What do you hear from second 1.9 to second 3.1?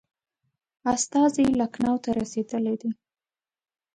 ته رسېدلی دی.